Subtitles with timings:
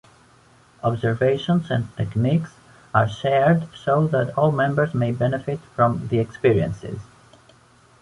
[0.81, 2.49] Observations and techniques
[2.91, 6.99] are shared so that all members may benefit from the experiences.